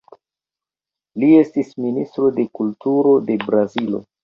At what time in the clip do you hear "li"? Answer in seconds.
1.23-1.29